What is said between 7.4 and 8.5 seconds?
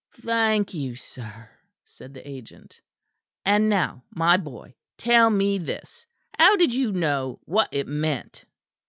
what it meant?"